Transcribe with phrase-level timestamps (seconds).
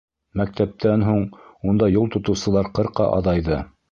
[0.39, 1.19] Мәктәптән һуң
[1.73, 3.63] унда юл тотоусылар ҡырҡа аҙайҙы.